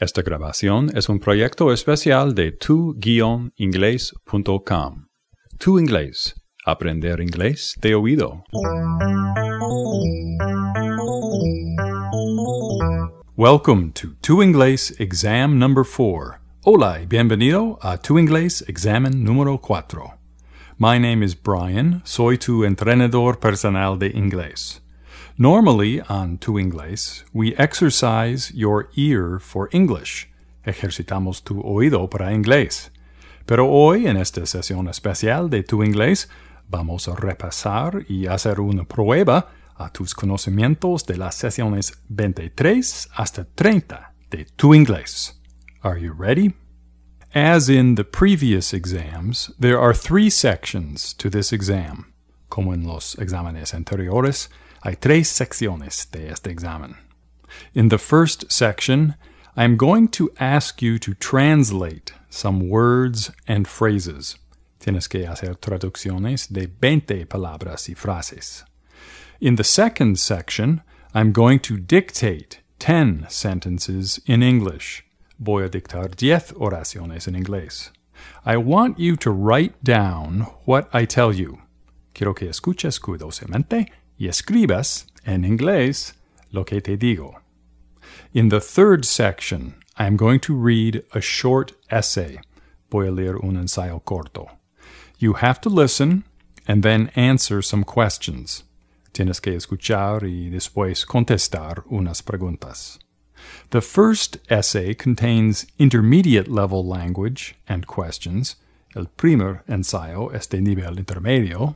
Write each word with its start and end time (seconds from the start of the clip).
Esta 0.00 0.22
grabación 0.22 0.90
es 0.96 1.08
un 1.10 1.20
proyecto 1.20 1.74
especial 1.74 2.34
de 2.34 2.52
tu-inglés.com. 2.52 5.08
Tu 5.58 5.78
Inglés. 5.78 6.34
Aprender 6.64 7.20
inglés 7.20 7.74
de 7.82 7.94
oído. 7.94 8.44
Welcome 13.36 13.92
to 13.92 14.14
Tu 14.22 14.42
Inglés 14.42 14.98
Exam 14.98 15.58
Number 15.58 15.84
4. 15.84 16.38
Hola 16.64 17.02
y 17.02 17.06
bienvenido 17.06 17.78
a 17.82 17.98
Tu 17.98 18.18
Inglés 18.18 18.64
Examen 18.68 19.22
número 19.22 19.60
4. 19.60 20.14
My 20.78 20.98
name 20.98 21.22
is 21.22 21.38
Brian, 21.38 22.00
soy 22.06 22.38
tu 22.38 22.64
entrenador 22.64 23.38
personal 23.38 23.98
de 23.98 24.12
inglés. 24.14 24.82
Normally 25.36 26.00
on 26.08 26.38
Tu 26.38 26.58
Inglés, 26.58 27.24
we 27.32 27.54
exercise 27.56 28.52
your 28.54 28.88
ear 28.96 29.38
for 29.38 29.68
English. 29.72 30.28
Ejercitamos 30.64 31.42
tu 31.42 31.60
oído 31.62 32.08
para 32.10 32.32
inglés. 32.32 32.90
Pero 33.46 33.66
hoy, 33.68 34.06
en 34.06 34.16
esta 34.16 34.46
sesión 34.46 34.88
especial 34.88 35.48
de 35.48 35.62
Tu 35.62 35.82
Inglés, 35.82 36.28
vamos 36.68 37.08
a 37.08 37.16
repasar 37.16 38.04
y 38.08 38.26
hacer 38.26 38.60
una 38.60 38.84
prueba 38.84 39.48
a 39.76 39.90
tus 39.90 40.14
conocimientos 40.14 41.06
de 41.06 41.16
las 41.16 41.34
sesiones 41.34 41.98
23 42.08 43.08
hasta 43.14 43.44
30 43.44 44.12
de 44.30 44.44
Tu 44.56 44.74
Inglés. 44.74 45.40
Are 45.82 45.98
you 45.98 46.12
ready? 46.12 46.54
As 47.34 47.68
in 47.68 47.94
the 47.94 48.04
previous 48.04 48.74
exams, 48.74 49.52
there 49.58 49.78
are 49.78 49.94
three 49.94 50.30
sections 50.30 51.14
to 51.14 51.30
this 51.30 51.52
exam. 51.52 52.12
Como 52.48 52.74
en 52.74 52.84
los 52.86 53.16
exámenes 53.18 53.72
anteriores, 53.72 54.50
hay 54.82 54.96
tres 54.96 55.28
secciones 55.28 56.10
de 56.10 56.30
este 56.30 56.48
examen. 56.50 56.96
In 57.74 57.88
the 57.88 57.98
first 57.98 58.50
section, 58.50 59.14
I'm 59.56 59.76
going 59.76 60.08
to 60.08 60.30
ask 60.38 60.80
you 60.80 60.98
to 61.00 61.14
translate 61.14 62.12
some 62.30 62.68
words 62.68 63.30
and 63.46 63.66
phrases. 63.66 64.36
Tienes 64.78 65.08
que 65.08 65.26
hacer 65.26 65.56
traducciones 65.56 66.48
de 66.48 66.66
20 66.66 67.26
palabras 67.26 67.88
y 67.88 67.94
frases. 67.94 68.64
In 69.40 69.56
the 69.56 69.64
second 69.64 70.18
section, 70.18 70.82
I'm 71.12 71.32
going 71.32 71.58
to 71.60 71.76
dictate 71.76 72.60
10 72.78 73.26
sentences 73.28 74.20
in 74.26 74.42
English. 74.42 75.04
Voy 75.38 75.64
a 75.64 75.68
dictar 75.68 76.14
10 76.14 76.52
oraciones 76.52 77.26
en 77.26 77.34
inglés. 77.34 77.90
I 78.44 78.56
want 78.56 78.98
you 78.98 79.16
to 79.16 79.30
write 79.30 79.82
down 79.82 80.46
what 80.64 80.88
I 80.92 81.04
tell 81.04 81.32
you. 81.34 81.58
Quiero 82.14 82.34
que 82.34 82.48
escuches 82.48 83.00
cuidadosamente 83.00 83.88
y 84.20 84.28
escribas 84.28 85.06
en 85.24 85.44
inglés 85.44 86.12
lo 86.52 86.64
que 86.64 86.82
te 86.82 86.96
digo. 86.96 87.40
In 88.34 88.50
the 88.50 88.60
third 88.60 89.04
section, 89.06 89.76
I 89.96 90.06
am 90.06 90.16
going 90.16 90.40
to 90.40 90.54
read 90.54 91.02
a 91.12 91.20
short 91.20 91.72
essay. 91.90 92.38
Voy 92.90 93.08
a 93.08 93.10
leer 93.10 93.36
un 93.36 93.56
ensayo 93.56 94.04
corto. 94.04 94.50
You 95.18 95.34
have 95.34 95.60
to 95.62 95.70
listen 95.70 96.24
and 96.68 96.82
then 96.82 97.10
answer 97.16 97.62
some 97.62 97.82
questions. 97.82 98.64
Tienes 99.14 99.40
que 99.40 99.56
escuchar 99.56 100.22
y 100.22 100.50
después 100.50 101.06
contestar 101.06 101.84
unas 101.90 102.20
preguntas. 102.22 102.98
The 103.70 103.80
first 103.80 104.36
essay 104.50 104.94
contains 104.94 105.66
intermediate 105.78 106.46
level 106.46 106.84
language 106.84 107.54
and 107.66 107.86
questions. 107.86 108.56
El 108.94 109.06
primer 109.06 109.62
ensayo 109.66 110.30
es 110.34 110.46
de 110.46 110.60
nivel 110.60 110.98
intermedio. 110.98 111.74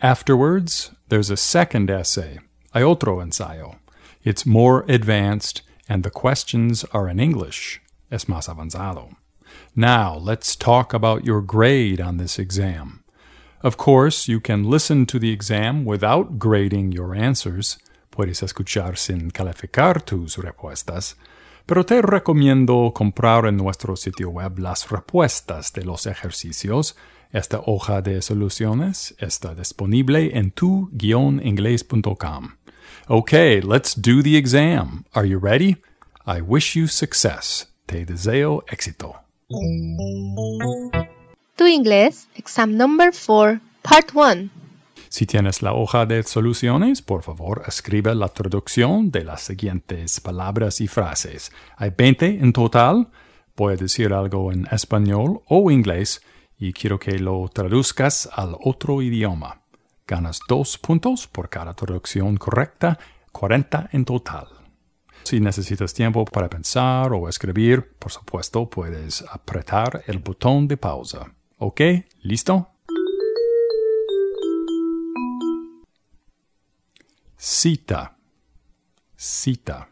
Afterwards, 0.00 0.90
there's 1.08 1.30
a 1.30 1.36
second 1.36 1.90
essay, 1.90 2.38
hay 2.72 2.82
otro 2.82 3.20
ensayo. 3.20 3.76
It's 4.22 4.46
more 4.46 4.84
advanced 4.88 5.62
and 5.88 6.02
the 6.02 6.10
questions 6.10 6.84
are 6.92 7.08
in 7.08 7.20
English, 7.20 7.80
es 8.10 8.24
más 8.24 8.48
avanzado. 8.48 9.16
Now, 9.76 10.16
let's 10.16 10.56
talk 10.56 10.94
about 10.94 11.24
your 11.24 11.40
grade 11.40 12.00
on 12.00 12.16
this 12.16 12.38
exam. 12.38 13.04
Of 13.62 13.76
course, 13.76 14.28
you 14.28 14.40
can 14.40 14.64
listen 14.64 15.06
to 15.06 15.18
the 15.18 15.30
exam 15.30 15.84
without 15.84 16.38
grading 16.38 16.92
your 16.92 17.14
answers. 17.14 17.78
Puedes 18.10 18.42
escuchar 18.42 18.96
sin 18.98 19.30
calificar 19.30 20.04
tus 20.04 20.36
respuestas. 20.36 21.14
Pero 21.66 21.82
te 21.84 22.02
recomiendo 22.02 22.92
comprar 22.92 23.46
en 23.46 23.56
nuestro 23.56 23.96
sitio 23.96 24.28
web 24.28 24.58
las 24.58 24.90
respuestas 24.90 25.72
de 25.72 25.82
los 25.82 26.06
ejercicios 26.06 26.94
esta 27.34 27.60
hoja 27.66 28.00
de 28.00 28.22
soluciones 28.22 29.14
está 29.18 29.54
disponible 29.56 30.38
en 30.38 30.52
tu-inglés.com. 30.52 32.50
Okay, 33.08 33.60
let's 33.60 34.00
do 34.00 34.22
the 34.22 34.36
exam. 34.36 35.04
Are 35.12 35.28
you 35.28 35.40
ready? 35.40 35.78
I 36.24 36.40
wish 36.40 36.76
you 36.76 36.86
success. 36.86 37.68
Te 37.86 38.06
deseo 38.06 38.64
éxito. 38.68 39.16
Tu 41.56 41.66
Inglés, 41.66 42.28
exam 42.36 42.76
number 42.76 43.10
4, 43.12 43.60
part 43.82 44.14
1. 44.14 44.50
Si 45.08 45.26
tienes 45.26 45.60
la 45.60 45.72
hoja 45.72 46.06
de 46.06 46.22
soluciones, 46.22 47.02
por 47.02 47.24
favor, 47.24 47.64
escribe 47.66 48.14
la 48.14 48.28
traducción 48.28 49.10
de 49.10 49.24
las 49.24 49.42
siguientes 49.42 50.20
palabras 50.20 50.80
y 50.80 50.86
frases. 50.86 51.50
Hay 51.76 51.90
20 51.90 52.26
en 52.26 52.52
total. 52.52 53.08
A 53.56 53.76
decir 53.76 54.12
algo 54.12 54.52
en 54.52 54.66
español 54.72 55.42
o 55.46 55.70
inglés 55.70 56.20
y 56.58 56.72
quiero 56.72 56.98
que 56.98 57.18
lo 57.18 57.48
traduzcas 57.48 58.28
al 58.32 58.56
otro 58.60 59.02
idioma. 59.02 59.62
Ganas 60.06 60.40
dos 60.48 60.78
puntos 60.78 61.26
por 61.26 61.48
cada 61.48 61.74
traducción 61.74 62.36
correcta, 62.36 62.98
40 63.32 63.90
en 63.92 64.04
total. 64.04 64.48
Si 65.24 65.40
necesitas 65.40 65.94
tiempo 65.94 66.26
para 66.26 66.50
pensar 66.50 67.12
o 67.12 67.28
escribir, 67.28 67.94
por 67.98 68.12
supuesto 68.12 68.68
puedes 68.68 69.24
apretar 69.30 70.04
el 70.06 70.18
botón 70.18 70.68
de 70.68 70.76
pausa. 70.76 71.34
¿Ok? 71.58 71.80
¿Listo? 72.20 72.68
Cita. 77.36 78.18
Cita. 79.16 79.88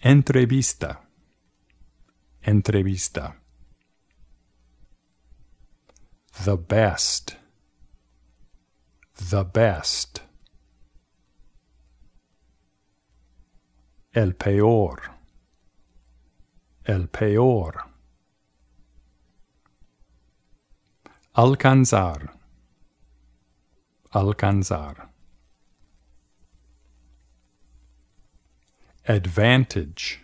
Entrevista. 0.00 1.08
Entrevista. 2.44 3.34
The 6.44 6.56
best. 6.56 7.36
The 9.30 9.44
best. 9.44 10.22
El 14.14 14.32
peor. 14.32 15.12
El 16.84 17.06
peor. 17.06 17.84
Alcanzar. 21.36 22.32
Alcanzar. 24.12 25.08
Advantage 29.06 30.21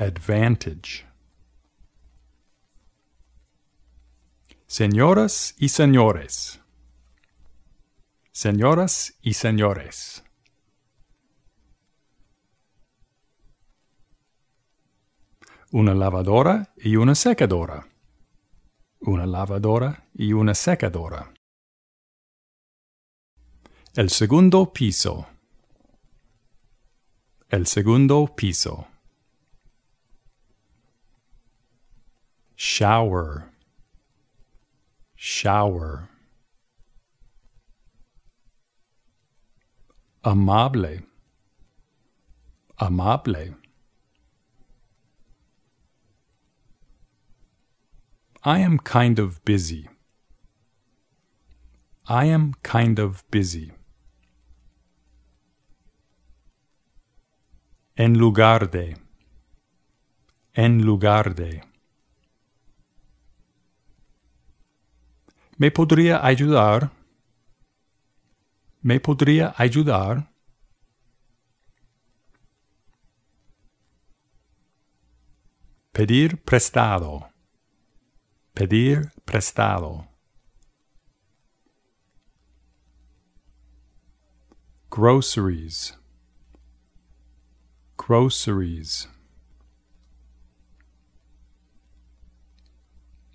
advantage. 0.00 1.04
Señoras 4.66 5.54
y 5.58 5.68
señores. 5.68 6.58
Señoras 8.32 9.14
y 9.20 9.34
señores. 9.34 10.24
Una 15.70 15.94
lavadora 15.94 16.72
y 16.78 16.96
una 16.96 17.14
secadora. 17.14 17.86
Una 19.00 19.26
lavadora 19.26 20.08
y 20.14 20.32
una 20.32 20.54
secadora. 20.54 21.34
El 23.94 24.08
segundo 24.08 24.72
piso. 24.72 25.26
El 27.50 27.66
segundo 27.66 28.34
piso. 28.34 28.89
Shower 32.68 33.50
shower 35.16 36.10
amable 40.32 40.98
amable 42.78 43.38
I 48.42 48.58
am 48.58 48.78
kind 48.78 49.18
of 49.18 49.42
busy. 49.44 49.88
I 52.08 52.24
am 52.24 52.54
kind 52.62 52.98
of 52.98 53.24
busy. 53.30 53.72
En 57.96 58.18
lugar 58.18 58.70
de. 58.70 58.96
En 60.54 60.82
lugar 60.82 61.34
de. 61.34 61.69
¿Me 65.60 65.70
podría 65.70 66.24
ayudar? 66.24 66.90
¿Me 68.80 68.98
podría 68.98 69.54
ayudar? 69.58 70.32
Pedir 75.92 76.42
prestado. 76.42 77.28
Pedir 78.54 79.12
prestado. 79.26 80.08
Groceries. 84.88 85.94
Groceries. 87.98 89.10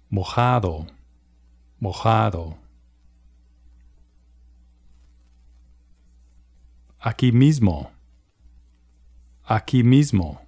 Mojado. 0.09 0.87
Mojado. 1.85 2.57
Aquí 6.99 7.31
mismo. 7.31 7.91
Aquí 9.43 9.83
mismo. 9.83 10.41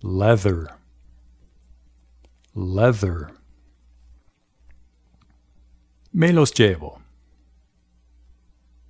Leather. 0.00 0.68
Leather. 2.54 3.34
Me 6.12 6.32
los 6.32 6.54
llevo. 6.54 7.00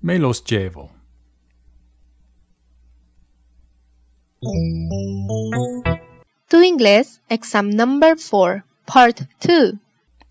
Me 0.03 0.19
los 0.19 0.45
llevo. 0.45 0.91
Tu 6.49 6.63
Inglés, 6.63 7.23
exam 7.31 7.71
number 7.71 8.17
4, 8.19 8.74
part 8.87 9.27
2. 9.41 9.79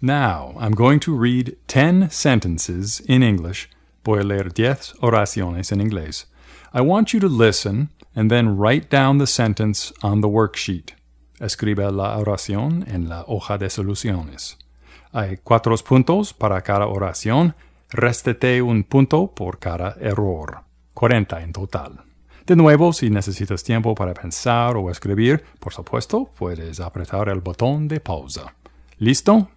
Now, 0.01 0.53
I'm 0.59 0.73
going 0.73 0.99
to 1.01 1.15
read 1.15 1.55
10 1.67 2.09
sentences 2.09 3.01
in 3.07 3.23
English. 3.23 3.69
Voy 4.03 4.19
a 4.19 4.23
leer 4.23 4.49
10 4.49 4.95
oraciones 5.01 5.71
en 5.71 5.79
inglés. 5.79 6.25
I 6.73 6.81
want 6.81 7.13
you 7.13 7.19
to 7.21 7.27
listen 7.27 7.89
and 8.15 8.29
then 8.29 8.57
write 8.57 8.89
down 8.89 9.17
the 9.17 9.27
sentence 9.27 9.93
on 10.03 10.21
the 10.21 10.27
worksheet. 10.27 10.93
Escribe 11.39 11.91
la 11.91 12.17
oración 12.17 12.85
en 12.87 13.07
la 13.09 13.23
hoja 13.27 13.57
de 13.57 13.69
soluciones. 13.69 14.57
Hay 15.13 15.37
cuatro 15.43 15.75
puntos 15.77 16.33
para 16.33 16.61
cada 16.61 16.87
oración. 16.87 17.55
Restete 17.89 18.61
un 18.61 18.83
punto 18.83 19.27
por 19.27 19.59
cada 19.59 19.95
error. 20.01 20.63
40 20.93 21.41
en 21.43 21.53
total. 21.53 22.12
De 22.45 22.57
nuevo, 22.57 22.91
si 22.91 23.09
necesitas 23.09 23.63
tiempo 23.63 23.95
para 23.95 24.13
pensar 24.13 24.75
o 24.75 24.89
escribir, 24.89 25.45
por 25.61 25.73
supuesto, 25.73 26.29
puedes 26.37 26.81
apretar 26.81 27.29
el 27.29 27.39
botón 27.39 27.87
de 27.87 28.01
pausa. 28.01 28.53
¿Listo? 28.97 29.47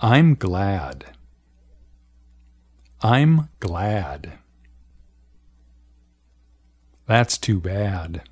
I'm 0.00 0.34
glad. 0.34 1.04
I'm 3.02 3.50
glad. 3.60 4.38
That's 7.06 7.36
too 7.38 7.60
bad. 7.60 8.22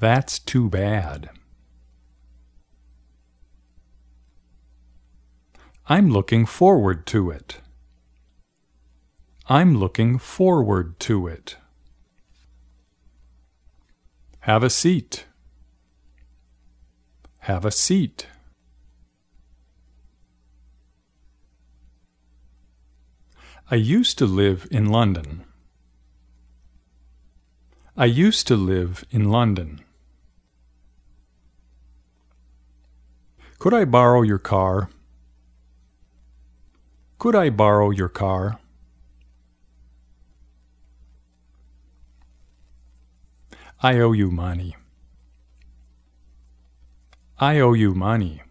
That's 0.00 0.40
too 0.40 0.68
bad. 0.68 1.30
I'm 5.88 6.10
looking 6.10 6.46
forward 6.46 7.06
to 7.06 7.30
it. 7.30 7.60
I'm 9.48 9.76
looking 9.76 10.18
forward 10.18 10.98
to 11.00 11.28
it. 11.28 11.56
Have 14.40 14.64
a 14.64 14.70
seat. 14.70 15.26
Have 17.40 17.64
a 17.64 17.70
seat. 17.70 18.26
I 23.70 23.76
used 23.76 24.18
to 24.18 24.26
live 24.26 24.66
in 24.72 24.86
London. 24.86 25.44
I 27.96 28.06
used 28.06 28.48
to 28.48 28.56
live 28.56 29.04
in 29.12 29.30
London. 29.30 29.80
Could 33.60 33.74
I 33.74 33.84
borrow 33.84 34.22
your 34.22 34.38
car? 34.38 34.90
Could 37.18 37.36
I 37.36 37.50
borrow 37.50 37.90
your 37.90 38.08
car? 38.08 38.58
I 43.82 43.98
owe 43.98 44.12
you 44.12 44.30
money. 44.30 44.74
I 47.38 47.58
owe 47.60 47.74
you 47.74 47.94
money. 47.94 48.42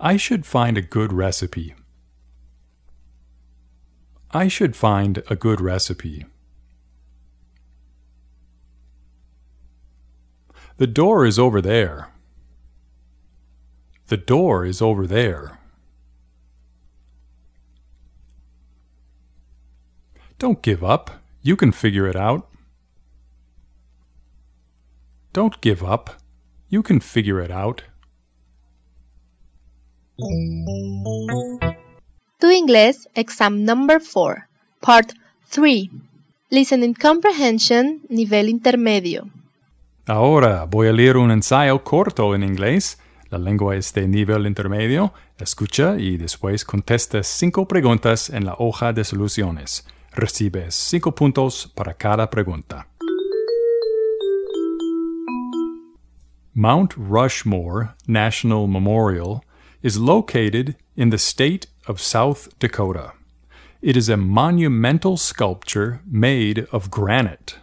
I 0.00 0.16
should 0.16 0.46
find 0.46 0.78
a 0.78 0.82
good 0.82 1.12
recipe. 1.12 1.74
I 4.30 4.48
should 4.48 4.74
find 4.74 5.22
a 5.28 5.36
good 5.36 5.60
recipe. 5.60 6.24
The 10.78 10.86
door 10.86 11.26
is 11.26 11.38
over 11.38 11.60
there. 11.60 12.08
The 14.06 14.16
door 14.16 14.64
is 14.64 14.80
over 14.80 15.06
there. 15.06 15.59
Don't 20.40 20.62
give 20.62 20.82
up. 20.82 21.10
You 21.42 21.54
can 21.54 21.70
figure 21.70 22.08
it 22.08 22.16
out. 22.16 22.46
Don't 25.34 25.60
give 25.60 25.84
up. 25.84 26.08
You 26.70 26.82
can 26.82 27.02
figure 27.02 27.44
it 27.44 27.50
out. 27.50 27.82
Tu 32.38 32.50
Inglés, 32.50 33.06
exam 33.14 33.66
number 33.66 34.00
4, 34.00 34.48
part 34.80 35.12
3. 35.50 35.90
Listening 36.48 36.94
comprehension, 36.94 38.00
nivel 38.08 38.48
intermedio. 38.48 39.28
Ahora 40.06 40.64
voy 40.64 40.88
a 40.88 40.92
leer 40.94 41.18
un 41.18 41.30
ensayo 41.32 41.84
corto 41.84 42.34
en 42.34 42.44
inglés. 42.44 42.98
La 43.28 43.36
lengua 43.36 43.76
es 43.76 43.92
de 43.92 44.08
nivel 44.08 44.46
intermedio. 44.46 45.12
Escucha 45.38 45.98
y 45.98 46.16
después 46.16 46.64
contesta 46.64 47.22
cinco 47.22 47.68
preguntas 47.68 48.30
en 48.30 48.46
la 48.46 48.54
hoja 48.58 48.94
de 48.94 49.04
soluciones. 49.04 49.84
Recibes 50.16 50.74
cinco 50.74 51.12
puntos 51.12 51.72
para 51.74 51.94
cada 51.94 52.26
pregunta. 52.26 52.84
Mount 56.52 56.94
Rushmore 56.96 57.94
National 58.08 58.66
Memorial 58.66 59.44
is 59.82 59.98
located 59.98 60.74
in 60.96 61.10
the 61.10 61.18
state 61.18 61.68
of 61.86 62.00
South 62.00 62.48
Dakota. 62.58 63.12
It 63.80 63.96
is 63.96 64.08
a 64.08 64.16
monumental 64.16 65.16
sculpture 65.16 66.00
made 66.04 66.66
of 66.72 66.90
granite. 66.90 67.58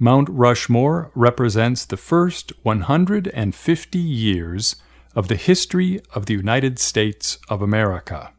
Mount 0.00 0.28
Rushmore 0.28 1.12
represents 1.14 1.84
the 1.84 1.96
first 1.96 2.52
150 2.64 3.98
years 3.98 4.76
of 5.14 5.28
the 5.28 5.36
history 5.36 6.00
of 6.12 6.26
the 6.26 6.34
United 6.34 6.80
States 6.80 7.38
of 7.48 7.62
America. 7.62 8.32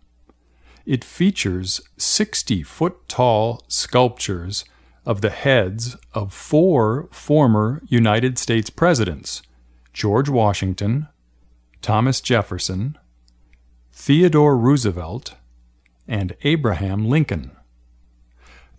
It 0.85 1.03
features 1.03 1.79
60 1.97 2.63
foot 2.63 3.07
tall 3.07 3.63
sculptures 3.67 4.65
of 5.05 5.21
the 5.21 5.29
heads 5.29 5.95
of 6.13 6.33
four 6.33 7.07
former 7.11 7.81
United 7.87 8.37
States 8.37 8.69
presidents 8.69 9.41
George 9.93 10.27
Washington, 10.27 11.07
Thomas 11.81 12.19
Jefferson, 12.19 12.97
Theodore 13.91 14.57
Roosevelt, 14.57 15.35
and 16.07 16.35
Abraham 16.43 17.07
Lincoln. 17.07 17.51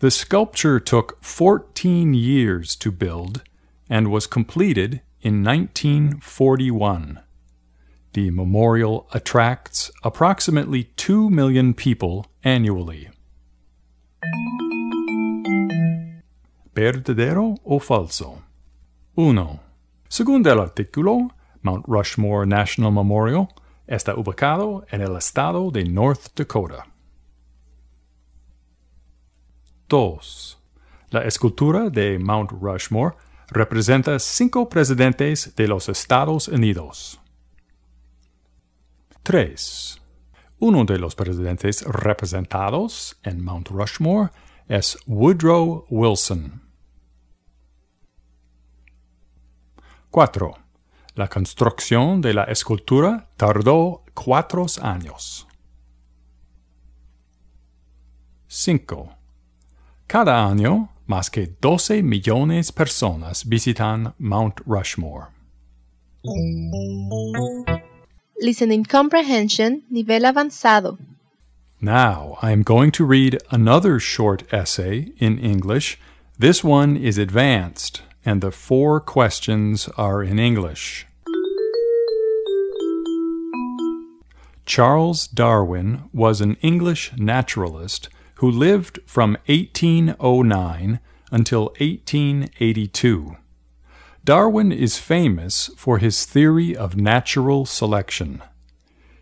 The 0.01 0.11
sculpture 0.11 0.81
took 0.81 1.23
14 1.23 2.13
years 2.13 2.77
to 2.77 2.91
build 2.91 3.43
and 3.89 4.11
was 4.11 4.27
completed 4.27 5.01
in 5.23 5.45
1941. 5.45 7.21
The 8.15 8.31
memorial 8.31 9.09
attracts 9.13 9.91
approximately 10.05 10.85
2 10.97 11.31
million 11.31 11.75
people 11.75 12.27
annually. 12.45 13.09
¿Verdadero 16.73 17.59
o 17.65 17.81
falso? 17.81 18.45
1. 19.17 19.59
Según 20.09 20.47
el 20.47 20.61
artículo, 20.61 21.31
Mount 21.63 21.85
Rushmore 21.89 22.47
National 22.47 22.93
Memorial 22.93 23.49
está 23.89 24.15
ubicado 24.15 24.87
en 24.93 25.01
el 25.01 25.17
estado 25.17 25.73
de 25.73 25.83
North 25.83 26.37
Dakota. 26.37 26.87
2. 29.89 30.59
La 31.11 31.25
escultura 31.25 31.91
de 31.91 32.21
Mount 32.21 32.53
Rushmore 32.53 33.17
representa 33.51 34.21
cinco 34.21 34.69
presidentes 34.69 35.57
de 35.57 35.67
los 35.67 35.89
Estados 35.89 36.47
Unidos. 36.47 37.19
3. 39.35 40.01
Uno 40.61 40.85
de 40.85 40.97
los 40.97 41.17
presidentes 41.17 41.83
representados 41.83 43.19
en 43.25 43.45
Mount 43.45 43.69
Rushmore 43.69 44.31
es 44.69 44.97
Woodrow 45.09 45.87
Wilson. 45.91 46.63
4. 50.13 50.55
La 51.17 51.27
construcción 51.27 52.21
de 52.21 52.33
la 52.33 52.45
escultura 52.45 53.29
tardó 53.37 54.05
cuatro 54.15 54.67
años. 54.81 55.49
5. 58.47 59.17
Cada 60.07 60.47
año, 60.47 60.91
más 61.07 61.29
que 61.29 61.57
12 61.61 62.05
millones 62.05 62.71
personas 62.71 63.49
visitan 63.49 64.15
Mount 64.17 64.61
Rushmore. 64.65 65.27
Listening 68.41 68.85
Comprehension, 68.85 69.85
nivel 69.91 70.23
avanzado. 70.23 70.99
Now, 71.81 72.37
I 72.43 72.51
am 72.51 72.63
going 72.63 72.91
to 72.93 73.05
read 73.05 73.39
another 73.51 74.01
short 74.01 74.43
essay 74.53 75.13
in 75.19 75.39
English. 75.39 75.99
This 76.37 76.65
one 76.65 76.97
is 76.97 77.17
advanced, 77.17 78.03
and 78.25 78.41
the 78.41 78.51
four 78.51 79.01
questions 79.01 79.89
are 79.97 80.23
in 80.23 80.41
English. 80.41 81.07
Charles 84.67 85.29
Darwin 85.29 86.11
was 86.13 86.41
an 86.41 86.57
English 86.61 87.13
naturalist 87.17 88.09
who 88.37 88.51
lived 88.51 88.99
from 89.07 89.37
1809 89.47 90.99
until 91.31 91.67
1882. 91.79 93.37
Darwin 94.25 94.73
is 94.73 94.97
famous 94.97 95.69
for 95.77 95.99
his 95.99 96.25
theory 96.25 96.75
of 96.75 96.97
natural 96.97 97.67
selection. 97.67 98.41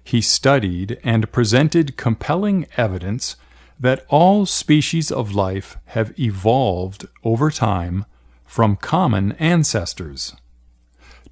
He 0.05 0.21
studied 0.21 1.01
and 1.03 1.33
presented 1.33 1.97
compelling 1.97 2.67
evidence 2.77 3.35
that 3.81 4.07
all 4.09 4.47
species 4.47 5.11
of 5.11 5.35
life 5.35 5.77
have 5.87 6.17
evolved 6.21 7.09
over 7.25 7.51
time 7.51 8.05
from 8.47 8.77
common 8.77 9.33
ancestors. 9.33 10.37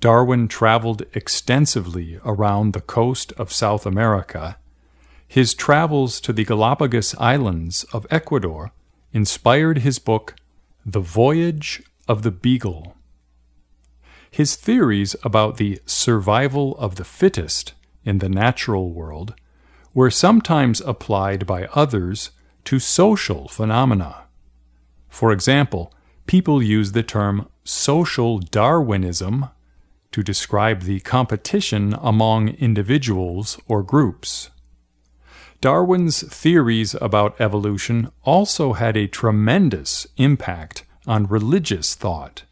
Darwin 0.01 0.49
traveled 0.49 1.05
extensively 1.13 2.19
around 2.25 2.73
the 2.73 2.81
coast 2.81 3.33
of 3.35 3.53
South 3.53 3.87
America. 3.87 4.57
His 5.29 5.55
travels 5.55 6.21
to 6.23 6.33
the 6.33 6.45
Galapagos 6.45 7.15
Islands 7.19 7.85
of 7.93 8.05
Ecuador 8.11 8.73
inspired 9.13 9.79
his 9.79 10.01
book, 10.01 10.35
The 10.85 10.99
Voyage 10.99 11.85
of 12.09 12.23
the 12.23 12.33
Beagle. 12.33 12.97
His 14.31 14.57
theories 14.57 15.17
about 15.23 15.57
the 15.57 15.81
survival 15.87 16.77
of 16.79 16.97
the 16.97 17.05
fittest 17.05 17.75
in 18.05 18.19
the 18.19 18.29
natural 18.29 18.91
world 18.93 19.35
were 19.93 20.11
sometimes 20.11 20.81
applied 20.81 21.47
by 21.47 21.67
others 21.75 22.31
to 22.65 22.79
social 22.79 23.49
phenomena. 23.49 24.25
For 25.09 25.33
example, 25.33 25.93
people 26.27 26.63
use 26.63 26.93
the 26.93 27.03
term 27.03 27.49
social 27.65 28.39
Darwinism 28.39 29.49
to 30.13 30.23
describe 30.23 30.83
the 30.83 31.01
competition 31.01 31.97
among 32.01 32.49
individuals 32.51 33.59
or 33.67 33.83
groups. 33.83 34.51
Darwin's 35.61 36.23
theories 36.23 36.95
about 37.01 37.41
evolution 37.41 38.11
also 38.23 38.73
had 38.73 38.97
a 38.97 39.07
tremendous 39.07 40.07
impact 40.17 40.85
on 41.07 41.27
religious 41.27 41.95
thought. 41.95 42.45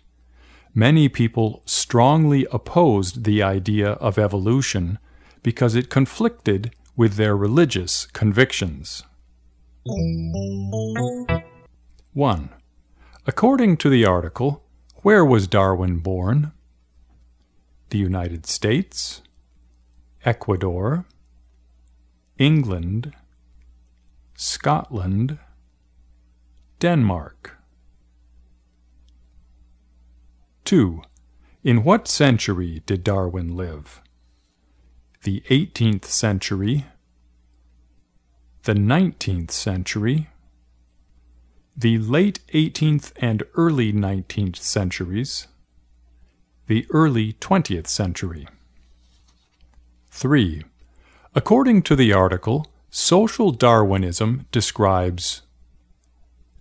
Many 0.79 1.09
people 1.09 1.61
strongly 1.67 2.47
opposed 2.53 3.25
the 3.25 3.43
idea 3.43 3.95
of 3.95 4.17
evolution 4.17 5.01
because 5.43 5.75
it 5.75 5.91
conflicted 5.91 6.73
with 6.95 7.15
their 7.15 7.37
religious 7.37 8.07
convictions. 8.07 9.03
1. 12.13 12.51
According 13.27 13.77
to 13.79 13.89
the 13.89 14.05
article, 14.05 14.63
where 15.03 15.25
was 15.25 15.49
Darwin 15.49 15.99
born? 15.99 16.53
The 17.91 17.99
United 17.99 18.47
States, 18.47 19.21
Ecuador, 20.25 21.07
England, 22.39 23.13
Scotland, 24.37 25.41
Denmark. 26.79 27.58
2. 30.69 31.01
In 31.65 31.83
what 31.83 32.07
century 32.07 32.83
did 32.85 33.03
Darwin 33.03 33.57
live? 33.57 34.03
The 35.23 35.43
18th 35.49 36.05
century, 36.05 36.85
the 38.65 38.75
19th 38.75 39.51
century, 39.51 40.29
the 41.75 41.97
late 41.97 42.41
18th 42.53 43.13
and 43.17 43.45
early 43.55 43.95
19th 43.95 44.57
centuries, 44.57 45.47
the 46.67 46.87
early 46.91 47.33
20th 47.33 47.87
century. 47.87 48.47
3. 50.11 50.65
According 51.35 51.81
to 51.81 51.97
the 51.97 52.13
article, 52.13 52.67
social 52.91 53.53
Darwinism 53.53 54.45
describes 54.53 55.41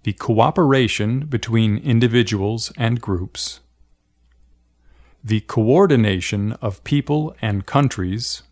the 0.04 0.14
cooperation 0.14 1.26
between 1.26 1.78
individuals 1.80 2.72
and 2.78 3.02
groups, 3.02 3.60
the 5.24 5.42
coordination 5.42 6.54
of 6.54 6.84
people 6.84 7.36
and 7.42 7.66
countries, 7.66 8.44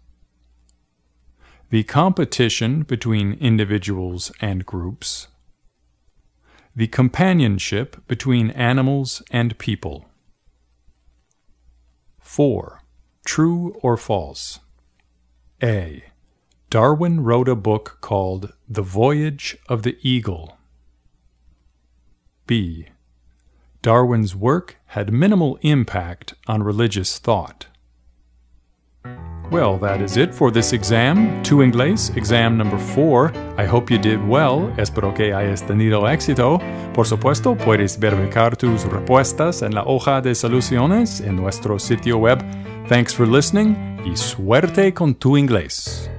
the 1.69 1.83
competition 1.83 2.83
between 2.83 3.33
individuals 3.33 4.31
and 4.41 4.65
groups, 4.65 5.27
the 6.75 6.87
companionship 6.87 8.05
between 8.07 8.49
animals 8.51 9.23
and 9.31 9.57
people. 9.57 10.05
4. 12.19 12.81
True 13.25 13.75
or 13.81 13.95
false? 13.95 14.59
A. 15.63 16.03
Darwin 16.69 17.21
wrote 17.21 17.47
a 17.47 17.55
book 17.55 17.99
called 18.01 18.51
The 18.67 18.81
Voyage 18.81 19.57
of 19.69 19.83
the 19.83 19.97
Eagle. 20.01 20.57
B. 22.47 22.87
Darwin's 23.85 24.35
work 24.35 24.77
had 24.97 25.13
minimal 25.13 25.59
impact 25.61 26.33
on 26.47 26.63
religious 26.63 27.19
thought. 27.19 27.67
Well, 29.51 29.77
that 29.77 30.01
is 30.01 30.17
it 30.17 30.33
for 30.33 30.49
this 30.49 30.73
exam, 30.73 31.43
Tu 31.43 31.57
Inglés, 31.57 32.09
exam 32.17 32.57
number 32.57 32.79
4. 32.79 33.31
I 33.59 33.65
hope 33.65 33.91
you 33.91 33.99
did 33.99 34.27
well. 34.27 34.73
Espero 34.79 35.13
que 35.13 35.35
hayas 35.35 35.61
tenido 35.61 36.07
éxito. 36.07 36.59
Por 36.95 37.05
supuesto, 37.05 37.55
puedes 37.55 37.99
verificar 37.99 38.57
tus 38.57 38.85
respuestas 38.85 39.61
en 39.61 39.75
la 39.75 39.83
hoja 39.83 40.19
de 40.19 40.33
soluciones 40.33 41.21
en 41.21 41.35
nuestro 41.35 41.77
sitio 41.77 42.17
web. 42.17 42.43
Thanks 42.89 43.13
for 43.13 43.27
listening 43.27 43.75
y 44.03 44.17
suerte 44.17 44.95
con 44.95 45.13
tu 45.13 45.37
inglés. 45.37 46.09